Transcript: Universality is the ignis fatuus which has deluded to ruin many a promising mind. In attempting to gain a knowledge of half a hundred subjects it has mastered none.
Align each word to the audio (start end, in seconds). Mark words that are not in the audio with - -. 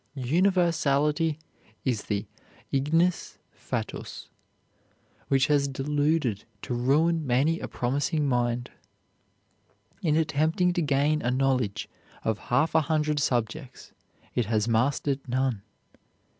Universality 0.15 1.37
is 1.85 2.05
the 2.05 2.25
ignis 2.71 3.37
fatuus 3.53 4.29
which 5.27 5.45
has 5.45 5.67
deluded 5.67 6.43
to 6.63 6.73
ruin 6.73 7.27
many 7.27 7.59
a 7.59 7.67
promising 7.67 8.27
mind. 8.27 8.71
In 10.01 10.15
attempting 10.15 10.73
to 10.73 10.81
gain 10.81 11.21
a 11.21 11.29
knowledge 11.29 11.87
of 12.23 12.39
half 12.49 12.73
a 12.73 12.81
hundred 12.81 13.19
subjects 13.19 13.91
it 14.33 14.47
has 14.47 14.67
mastered 14.67 15.19
none. 15.29 15.61